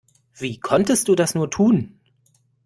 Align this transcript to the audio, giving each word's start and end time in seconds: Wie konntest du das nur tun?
Wie 0.33 0.57
konntest 0.59 1.09
du 1.09 1.13
das 1.13 1.35
nur 1.35 1.51
tun? 1.51 1.99